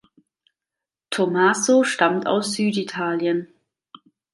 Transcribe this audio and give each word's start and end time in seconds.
Tommaso 1.11 1.83
stammt 1.83 2.25
aus 2.25 2.53
Süditalien. 2.53 3.49